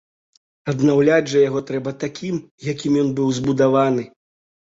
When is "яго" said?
1.49-1.61